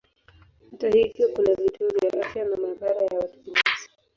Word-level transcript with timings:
Hata 0.71 0.89
hivyo 0.89 1.29
kuna 1.29 1.53
vituo 1.55 1.89
vya 1.89 2.23
afya 2.25 2.45
na 2.45 2.57
maabara 2.57 2.95
ya 3.05 3.19
watu 3.19 3.39
binafsi 3.45 3.89
pia. 3.89 3.89